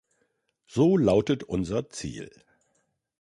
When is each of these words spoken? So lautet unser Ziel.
So 0.65 0.97
lautet 0.97 1.43
unser 1.43 1.87
Ziel. 1.91 2.31